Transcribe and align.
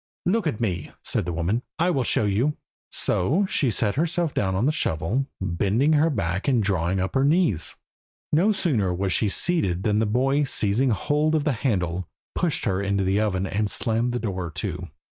"Look 0.25 0.47
at 0.47 0.59
me," 0.59 0.89
said 1.03 1.27
the 1.27 1.31
woman, 1.31 1.61
"I 1.77 1.91
will 1.91 2.01
show 2.03 2.25
you." 2.25 2.57
So 2.91 3.45
she 3.47 3.69
sat 3.69 3.93
herself 3.93 4.33
down 4.33 4.55
on 4.55 4.65
the 4.65 4.71
shovel, 4.71 5.27
bending 5.39 5.93
her 5.93 6.09
back 6.09 6.47
and 6.47 6.63
drawing 6.63 6.99
up 6.99 7.13
her 7.13 7.23
knees. 7.23 7.75
No 8.33 8.51
sooner 8.51 8.91
was 8.95 9.13
she 9.13 9.29
seated 9.29 9.83
than 9.83 9.99
the 9.99 10.07
boy, 10.07 10.41
seizing 10.43 10.89
hold 10.89 11.35
of 11.35 11.43
the 11.43 11.51
handle, 11.51 12.07
pushed 12.33 12.65
her 12.65 12.81
into 12.81 13.03
the 13.03 13.19
oven 13.19 13.45
and 13.45 13.69
slammed 13.69 14.11
the 14.11 14.17
door 14.17 14.49
to. 14.49 14.87